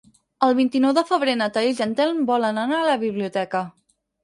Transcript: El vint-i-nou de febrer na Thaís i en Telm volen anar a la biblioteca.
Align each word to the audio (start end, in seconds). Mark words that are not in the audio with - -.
El 0.45 0.53
vint-i-nou 0.59 0.93
de 0.99 1.03
febrer 1.09 1.35
na 1.41 1.49
Thaís 1.59 1.83
i 1.83 1.85
en 1.87 1.95
Telm 2.01 2.25
volen 2.33 2.63
anar 2.65 2.81
a 2.81 2.91
la 2.91 2.99
biblioteca. 3.07 3.65